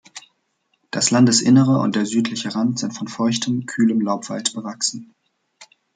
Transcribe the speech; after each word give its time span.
Das 0.89 1.11
Landesinnere 1.11 1.77
und 1.77 1.95
der 1.95 2.07
südliche 2.07 2.55
Rand 2.55 2.79
sind 2.79 2.91
von 2.97 3.07
feuchtem, 3.07 3.67
kühlem 3.67 4.01
Laubwald 4.01 4.51
bewachsen. 4.51 5.13